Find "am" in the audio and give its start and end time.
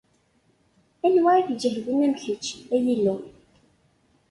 2.05-2.13